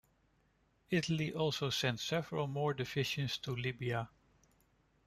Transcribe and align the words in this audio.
Italy 0.89 1.31
also 1.31 1.69
sent 1.69 1.99
several 1.99 2.47
more 2.47 2.73
divisions 2.73 3.37
to 3.37 3.51
Libya. 3.55 4.09